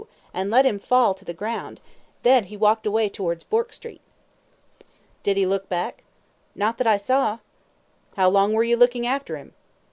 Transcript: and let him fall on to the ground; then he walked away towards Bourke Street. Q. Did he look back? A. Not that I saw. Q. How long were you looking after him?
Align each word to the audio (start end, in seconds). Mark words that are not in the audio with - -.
and 0.33 0.49
let 0.49 0.65
him 0.65 0.79
fall 0.79 1.09
on 1.09 1.15
to 1.15 1.23
the 1.23 1.31
ground; 1.31 1.79
then 2.23 2.45
he 2.45 2.57
walked 2.57 2.87
away 2.87 3.07
towards 3.07 3.43
Bourke 3.43 3.71
Street. 3.71 4.01
Q. 4.79 4.85
Did 5.21 5.37
he 5.37 5.45
look 5.45 5.69
back? 5.69 6.01
A. 6.01 6.57
Not 6.57 6.79
that 6.79 6.87
I 6.87 6.97
saw. 6.97 7.35
Q. 7.35 7.43
How 8.15 8.29
long 8.31 8.53
were 8.53 8.63
you 8.63 8.77
looking 8.77 9.05
after 9.05 9.37
him? 9.37 9.53